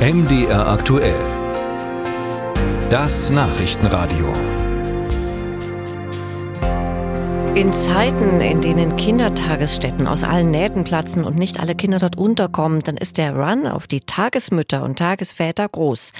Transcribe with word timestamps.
MDR 0.00 0.66
aktuell. 0.66 1.20
Das 2.88 3.28
Nachrichtenradio. 3.28 4.32
In 7.54 7.74
Zeiten, 7.74 8.40
in 8.40 8.62
denen 8.62 8.96
Kindertagesstätten 8.96 10.06
aus 10.06 10.24
allen 10.24 10.50
Nähten 10.50 10.84
platzen 10.84 11.22
und 11.22 11.36
nicht 11.36 11.60
alle 11.60 11.74
Kinder 11.74 11.98
dort 11.98 12.16
unterkommen, 12.16 12.82
dann 12.82 12.96
ist 12.96 13.18
der 13.18 13.36
Run 13.36 13.66
auf 13.66 13.86
die 13.86 14.00
Tagesmütter 14.00 14.84
und 14.84 14.98
Tagesväter 14.98 15.68
groß. 15.68 16.14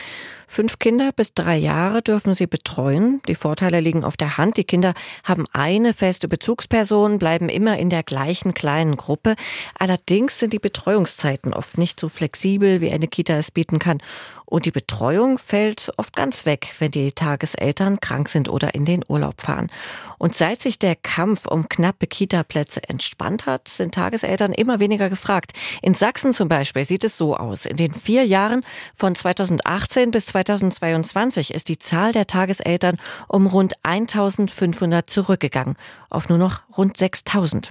Fünf 0.52 0.80
Kinder 0.80 1.12
bis 1.12 1.32
drei 1.32 1.56
Jahre 1.56 2.02
dürfen 2.02 2.34
sie 2.34 2.48
betreuen. 2.48 3.22
Die 3.28 3.36
Vorteile 3.36 3.78
liegen 3.78 4.02
auf 4.02 4.16
der 4.16 4.36
Hand. 4.36 4.56
Die 4.56 4.64
Kinder 4.64 4.94
haben 5.22 5.46
eine 5.52 5.94
feste 5.94 6.26
Bezugsperson, 6.26 7.20
bleiben 7.20 7.48
immer 7.48 7.78
in 7.78 7.88
der 7.88 8.02
gleichen 8.02 8.52
kleinen 8.52 8.96
Gruppe. 8.96 9.36
Allerdings 9.78 10.40
sind 10.40 10.52
die 10.52 10.58
Betreuungszeiten 10.58 11.54
oft 11.54 11.78
nicht 11.78 12.00
so 12.00 12.08
flexibel, 12.08 12.80
wie 12.80 12.90
eine 12.90 13.06
Kita 13.06 13.34
es 13.34 13.52
bieten 13.52 13.78
kann. 13.78 14.02
Und 14.50 14.66
die 14.66 14.72
Betreuung 14.72 15.38
fällt 15.38 15.92
oft 15.96 16.16
ganz 16.16 16.44
weg, 16.44 16.74
wenn 16.80 16.90
die 16.90 17.12
Tageseltern 17.12 18.00
krank 18.00 18.28
sind 18.28 18.48
oder 18.48 18.74
in 18.74 18.84
den 18.84 19.04
Urlaub 19.06 19.40
fahren. 19.40 19.70
Und 20.18 20.34
seit 20.34 20.60
sich 20.60 20.80
der 20.80 20.96
Kampf 20.96 21.46
um 21.46 21.68
knappe 21.68 22.08
Kita-Plätze 22.08 22.82
entspannt 22.88 23.46
hat, 23.46 23.68
sind 23.68 23.94
Tageseltern 23.94 24.52
immer 24.52 24.80
weniger 24.80 25.08
gefragt. 25.08 25.52
In 25.82 25.94
Sachsen 25.94 26.32
zum 26.32 26.48
Beispiel 26.48 26.84
sieht 26.84 27.04
es 27.04 27.16
so 27.16 27.36
aus. 27.36 27.64
In 27.64 27.76
den 27.76 27.94
vier 27.94 28.26
Jahren 28.26 28.64
von 28.96 29.14
2018 29.14 30.10
bis 30.10 30.26
2022 30.44 31.54
ist 31.54 31.68
die 31.68 31.78
Zahl 31.78 32.12
der 32.12 32.26
Tageseltern 32.26 32.98
um 33.28 33.46
rund 33.46 33.74
1500 33.82 35.08
zurückgegangen, 35.08 35.76
auf 36.10 36.28
nur 36.28 36.38
noch 36.38 36.62
rund 36.76 36.96
6000. 36.96 37.70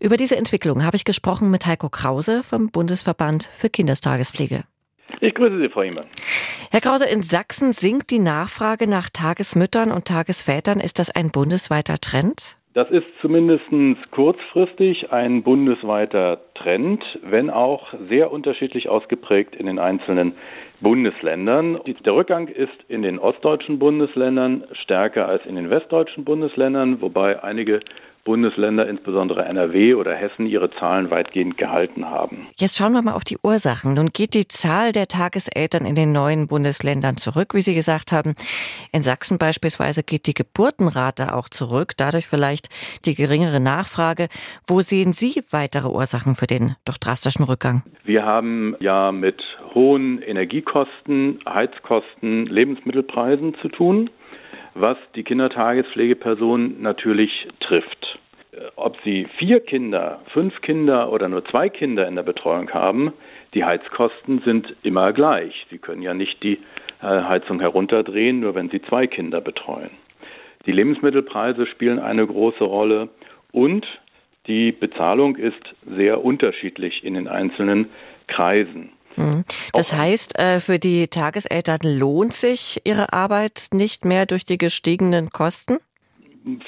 Über 0.00 0.16
diese 0.16 0.36
Entwicklung 0.36 0.84
habe 0.84 0.96
ich 0.96 1.04
gesprochen 1.04 1.50
mit 1.50 1.66
Heiko 1.66 1.88
Krause 1.88 2.42
vom 2.42 2.70
Bundesverband 2.70 3.48
für 3.56 3.70
Kindestagespflege. 3.70 4.64
Ich 5.20 5.34
grüße 5.34 5.58
Sie, 5.58 5.68
Frau 5.68 5.82
Hiemann. 5.82 6.06
Herr 6.70 6.80
Krause, 6.80 7.06
in 7.06 7.22
Sachsen 7.22 7.72
sinkt 7.72 8.10
die 8.10 8.18
Nachfrage 8.18 8.86
nach 8.86 9.10
Tagesmüttern 9.10 9.90
und 9.90 10.06
Tagesvätern. 10.06 10.80
Ist 10.80 10.98
das 10.98 11.10
ein 11.10 11.30
bundesweiter 11.30 11.98
Trend? 11.98 12.59
Das 12.72 12.88
ist 12.90 13.06
zumindest 13.20 13.64
kurzfristig 14.12 15.10
ein 15.10 15.42
bundesweiter 15.42 16.38
Trend, 16.54 17.02
wenn 17.24 17.50
auch 17.50 17.92
sehr 18.08 18.30
unterschiedlich 18.30 18.88
ausgeprägt 18.88 19.56
in 19.56 19.66
den 19.66 19.80
einzelnen 19.80 20.34
Bundesländern. 20.80 21.80
Der 22.04 22.14
Rückgang 22.14 22.46
ist 22.46 22.84
in 22.86 23.02
den 23.02 23.18
ostdeutschen 23.18 23.80
Bundesländern 23.80 24.62
stärker 24.84 25.26
als 25.26 25.44
in 25.46 25.56
den 25.56 25.68
westdeutschen 25.68 26.24
Bundesländern, 26.24 27.00
wobei 27.00 27.42
einige 27.42 27.80
Bundesländer, 28.24 28.86
insbesondere 28.88 29.44
NRW 29.44 29.94
oder 29.94 30.14
Hessen, 30.14 30.46
ihre 30.46 30.70
Zahlen 30.70 31.10
weitgehend 31.10 31.56
gehalten 31.56 32.06
haben. 32.06 32.46
Jetzt 32.56 32.76
schauen 32.76 32.92
wir 32.92 33.02
mal 33.02 33.14
auf 33.14 33.24
die 33.24 33.38
Ursachen. 33.42 33.94
Nun 33.94 34.08
geht 34.12 34.34
die 34.34 34.46
Zahl 34.48 34.92
der 34.92 35.06
Tageseltern 35.06 35.86
in 35.86 35.94
den 35.94 36.12
neuen 36.12 36.46
Bundesländern 36.46 37.16
zurück, 37.16 37.54
wie 37.54 37.60
Sie 37.60 37.74
gesagt 37.74 38.12
haben. 38.12 38.34
In 38.92 39.02
Sachsen 39.02 39.38
beispielsweise 39.38 40.02
geht 40.02 40.26
die 40.26 40.34
Geburtenrate 40.34 41.34
auch 41.34 41.48
zurück, 41.48 41.92
dadurch 41.96 42.26
vielleicht 42.26 42.68
die 43.06 43.14
geringere 43.14 43.60
Nachfrage. 43.60 44.28
Wo 44.66 44.80
sehen 44.80 45.12
Sie 45.12 45.42
weitere 45.50 45.88
Ursachen 45.88 46.34
für 46.34 46.46
den 46.46 46.76
doch 46.84 46.98
drastischen 46.98 47.44
Rückgang? 47.44 47.82
Wir 48.04 48.24
haben 48.24 48.76
ja 48.80 49.12
mit 49.12 49.42
hohen 49.74 50.20
Energiekosten, 50.20 51.40
Heizkosten, 51.48 52.46
Lebensmittelpreisen 52.46 53.54
zu 53.62 53.68
tun 53.68 54.10
was 54.74 54.96
die 55.14 55.24
Kindertagespflegeperson 55.24 56.80
natürlich 56.80 57.48
trifft. 57.60 58.09
Ob 58.80 58.96
sie 59.04 59.26
vier 59.38 59.60
Kinder, 59.60 60.20
fünf 60.32 60.60
Kinder 60.62 61.12
oder 61.12 61.28
nur 61.28 61.44
zwei 61.44 61.68
Kinder 61.68 62.08
in 62.08 62.16
der 62.16 62.22
Betreuung 62.22 62.70
haben, 62.70 63.12
die 63.54 63.64
Heizkosten 63.64 64.40
sind 64.44 64.74
immer 64.82 65.12
gleich. 65.12 65.66
Sie 65.70 65.78
können 65.78 66.02
ja 66.02 66.14
nicht 66.14 66.42
die 66.42 66.58
äh, 67.02 67.06
Heizung 67.06 67.60
herunterdrehen, 67.60 68.40
nur 68.40 68.54
wenn 68.54 68.70
sie 68.70 68.80
zwei 68.82 69.06
Kinder 69.06 69.40
betreuen. 69.40 69.90
Die 70.66 70.72
Lebensmittelpreise 70.72 71.66
spielen 71.66 71.98
eine 71.98 72.26
große 72.26 72.64
Rolle 72.64 73.08
und 73.52 73.86
die 74.46 74.72
Bezahlung 74.72 75.36
ist 75.36 75.62
sehr 75.86 76.24
unterschiedlich 76.24 77.04
in 77.04 77.14
den 77.14 77.28
einzelnen 77.28 77.88
Kreisen. 78.26 78.92
Mhm. 79.16 79.44
Das 79.74 79.92
heißt, 79.92 80.38
äh, 80.38 80.60
für 80.60 80.78
die 80.78 81.08
Tageseltern 81.08 81.80
lohnt 81.82 82.32
sich 82.32 82.80
ihre 82.84 83.12
Arbeit 83.12 83.68
nicht 83.72 84.04
mehr 84.04 84.26
durch 84.26 84.44
die 84.44 84.58
gestiegenen 84.58 85.30
Kosten? 85.30 85.78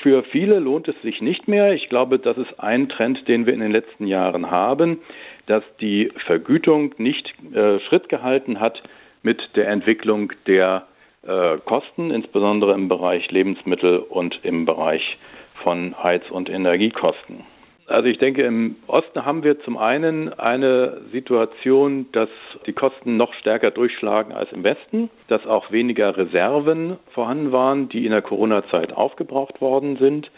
Für 0.02 0.22
viele 0.24 0.58
lohnt 0.58 0.88
es 0.88 1.00
sich 1.02 1.20
nicht 1.20 1.48
mehr. 1.48 1.72
Ich 1.72 1.88
glaube, 1.88 2.18
das 2.18 2.36
ist 2.36 2.60
ein 2.60 2.88
Trend, 2.88 3.26
den 3.26 3.46
wir 3.46 3.54
in 3.54 3.60
den 3.60 3.72
letzten 3.72 4.06
Jahren 4.06 4.50
haben, 4.50 4.98
dass 5.46 5.64
die 5.80 6.10
Vergütung 6.26 6.94
nicht 6.98 7.32
äh, 7.54 7.80
Schritt 7.80 8.08
gehalten 8.08 8.60
hat 8.60 8.82
mit 9.22 9.40
der 9.56 9.68
Entwicklung 9.68 10.32
der 10.46 10.86
äh, 11.26 11.56
Kosten, 11.64 12.10
insbesondere 12.10 12.74
im 12.74 12.88
Bereich 12.88 13.30
Lebensmittel 13.30 13.98
und 13.98 14.40
im 14.42 14.66
Bereich 14.66 15.16
von 15.62 15.94
Heiz- 16.02 16.30
und 16.30 16.50
Energiekosten. 16.50 17.44
Also 17.86 18.06
ich 18.06 18.18
denke, 18.18 18.42
im 18.42 18.76
Osten 18.86 19.24
haben 19.24 19.42
wir 19.42 19.60
zum 19.60 19.76
einen 19.76 20.32
eine 20.38 21.00
Situation, 21.12 22.06
dass 22.12 22.28
die 22.66 22.72
Kosten 22.72 23.16
noch 23.16 23.34
stärker 23.34 23.70
durchschlagen 23.70 24.32
als 24.32 24.52
im 24.52 24.62
Westen, 24.62 25.10
dass 25.28 25.46
auch 25.46 25.72
weniger 25.72 26.16
Reserven 26.16 26.96
vorhanden 27.12 27.52
waren, 27.52 27.88
die 27.88 28.04
in 28.04 28.12
der 28.12 28.22
Corona-Zeit 28.22 28.92
aufgebraucht 28.92 29.60
worden 29.60 29.96
sind. 29.96 30.30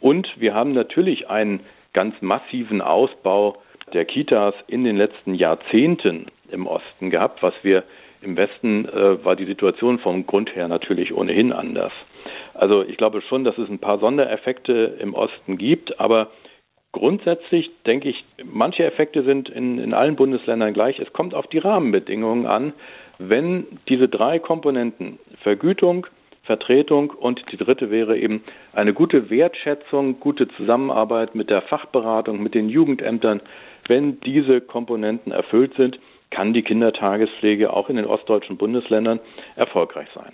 Und 0.00 0.28
wir 0.36 0.54
haben 0.54 0.72
natürlich 0.72 1.28
einen 1.28 1.60
ganz 1.92 2.14
massiven 2.20 2.80
Ausbau 2.80 3.56
der 3.92 4.04
Kitas 4.04 4.54
in 4.66 4.84
den 4.84 4.96
letzten 4.96 5.34
Jahrzehnten 5.34 6.26
im 6.50 6.66
Osten 6.66 7.10
gehabt, 7.10 7.42
was 7.42 7.54
wir 7.62 7.82
im 8.22 8.36
Westen 8.36 8.86
äh, 8.88 9.24
war 9.24 9.36
die 9.36 9.44
Situation 9.44 9.98
vom 9.98 10.26
Grund 10.26 10.54
her 10.54 10.68
natürlich 10.68 11.12
ohnehin 11.12 11.52
anders. 11.52 11.92
Also 12.54 12.82
ich 12.82 12.96
glaube 12.96 13.20
schon, 13.22 13.44
dass 13.44 13.58
es 13.58 13.68
ein 13.68 13.80
paar 13.80 13.98
Sondereffekte 13.98 14.96
im 15.00 15.14
Osten 15.14 15.58
gibt, 15.58 16.00
aber 16.00 16.30
Grundsätzlich 16.94 17.72
denke 17.86 18.08
ich, 18.08 18.24
manche 18.44 18.84
Effekte 18.84 19.24
sind 19.24 19.48
in, 19.48 19.80
in 19.80 19.94
allen 19.94 20.14
Bundesländern 20.14 20.72
gleich. 20.72 21.00
Es 21.00 21.12
kommt 21.12 21.34
auf 21.34 21.48
die 21.48 21.58
Rahmenbedingungen 21.58 22.46
an. 22.46 22.72
Wenn 23.18 23.66
diese 23.88 24.08
drei 24.08 24.38
Komponenten 24.38 25.18
Vergütung, 25.42 26.06
Vertretung 26.44 27.10
und 27.10 27.42
die 27.50 27.56
dritte 27.56 27.90
wäre 27.90 28.16
eben 28.16 28.44
eine 28.72 28.94
gute 28.94 29.28
Wertschätzung, 29.28 30.20
gute 30.20 30.46
Zusammenarbeit 30.46 31.34
mit 31.34 31.50
der 31.50 31.62
Fachberatung, 31.62 32.40
mit 32.40 32.54
den 32.54 32.68
Jugendämtern, 32.68 33.40
wenn 33.88 34.20
diese 34.20 34.60
Komponenten 34.60 35.32
erfüllt 35.32 35.74
sind, 35.74 35.98
kann 36.34 36.52
die 36.52 36.62
Kindertagespflege 36.62 37.72
auch 37.72 37.88
in 37.88 37.96
den 37.96 38.06
ostdeutschen 38.06 38.56
Bundesländern 38.56 39.20
erfolgreich 39.54 40.08
sein. 40.14 40.32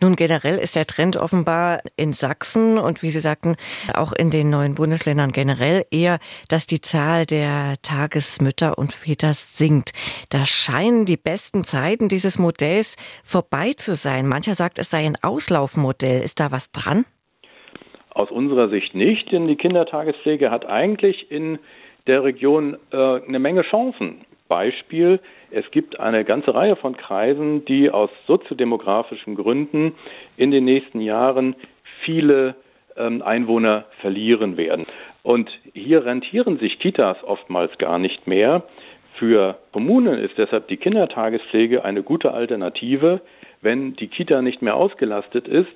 Nun 0.00 0.16
generell 0.16 0.56
ist 0.56 0.76
der 0.76 0.86
Trend 0.86 1.18
offenbar 1.18 1.80
in 1.96 2.14
Sachsen 2.14 2.78
und 2.78 3.02
wie 3.02 3.10
Sie 3.10 3.20
sagten, 3.20 3.56
auch 3.94 4.12
in 4.12 4.30
den 4.30 4.48
neuen 4.48 4.74
Bundesländern 4.74 5.30
generell 5.30 5.84
eher, 5.90 6.18
dass 6.48 6.66
die 6.66 6.80
Zahl 6.80 7.26
der 7.26 7.74
Tagesmütter 7.82 8.78
und 8.78 8.94
Väter 8.94 9.34
sinkt. 9.34 9.92
Da 10.30 10.46
scheinen 10.46 11.04
die 11.04 11.18
besten 11.18 11.64
Zeiten 11.64 12.08
dieses 12.08 12.38
Modells 12.38 12.96
vorbei 13.22 13.72
zu 13.72 13.94
sein. 13.94 14.26
Mancher 14.26 14.54
sagt, 14.54 14.78
es 14.78 14.90
sei 14.90 15.04
ein 15.04 15.16
Auslaufmodell. 15.22 16.22
Ist 16.22 16.40
da 16.40 16.50
was 16.50 16.72
dran? 16.72 17.04
Aus 18.14 18.30
unserer 18.30 18.68
Sicht 18.70 18.94
nicht, 18.94 19.30
denn 19.32 19.48
die 19.48 19.56
Kindertagespflege 19.56 20.50
hat 20.50 20.64
eigentlich 20.66 21.30
in 21.30 21.58
der 22.06 22.24
Region 22.24 22.76
äh, 22.90 22.96
eine 22.96 23.38
Menge 23.38 23.62
Chancen. 23.62 24.24
Beispiel, 24.52 25.18
es 25.50 25.70
gibt 25.70 25.98
eine 25.98 26.26
ganze 26.26 26.54
Reihe 26.54 26.76
von 26.76 26.94
Kreisen, 26.94 27.64
die 27.64 27.90
aus 27.90 28.10
soziodemografischen 28.26 29.34
Gründen 29.34 29.94
in 30.36 30.50
den 30.50 30.66
nächsten 30.66 31.00
Jahren 31.00 31.56
viele 32.04 32.54
ähm, 32.98 33.22
Einwohner 33.22 33.86
verlieren 33.92 34.58
werden. 34.58 34.84
Und 35.22 35.50
hier 35.72 36.04
rentieren 36.04 36.58
sich 36.58 36.78
Kitas 36.78 37.16
oftmals 37.24 37.78
gar 37.78 37.98
nicht 37.98 38.26
mehr. 38.26 38.64
Für 39.14 39.56
Kommunen 39.72 40.18
ist 40.18 40.36
deshalb 40.36 40.68
die 40.68 40.76
Kindertagespflege 40.76 41.82
eine 41.82 42.02
gute 42.02 42.34
Alternative. 42.34 43.22
Wenn 43.62 43.96
die 43.96 44.08
Kita 44.08 44.42
nicht 44.42 44.60
mehr 44.60 44.76
ausgelastet 44.76 45.48
ist, 45.48 45.72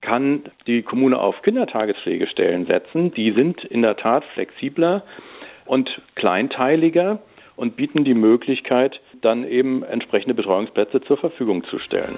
kann 0.00 0.42
die 0.66 0.82
Kommune 0.82 1.20
auf 1.20 1.40
Kindertagespflegestellen 1.42 2.66
setzen. 2.66 3.12
Die 3.14 3.30
sind 3.30 3.62
in 3.64 3.82
der 3.82 3.96
Tat 3.96 4.24
flexibler 4.34 5.04
und 5.66 5.88
kleinteiliger 6.16 7.20
und 7.58 7.76
bieten 7.76 8.04
die 8.04 8.14
Möglichkeit, 8.14 9.00
dann 9.20 9.46
eben 9.46 9.82
entsprechende 9.82 10.34
Betreuungsplätze 10.34 11.00
zur 11.00 11.16
Verfügung 11.16 11.64
zu 11.64 11.78
stellen. 11.80 12.16